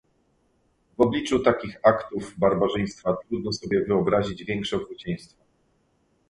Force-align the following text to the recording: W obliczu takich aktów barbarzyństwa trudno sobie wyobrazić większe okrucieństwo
W 0.97 1.01
obliczu 1.01 1.39
takich 1.39 1.79
aktów 1.83 2.33
barbarzyństwa 2.39 3.17
trudno 3.27 3.51
sobie 3.53 3.85
wyobrazić 3.85 4.43
większe 4.43 4.75
okrucieństwo 4.77 5.43